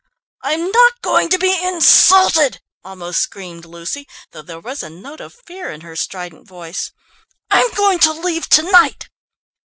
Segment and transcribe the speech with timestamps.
[0.41, 5.35] "I'm not going to be insulted," almost screamed Lucy, though there was a note of
[5.45, 6.91] fear in her strident voice.
[7.51, 9.09] "I'm going to leave to night."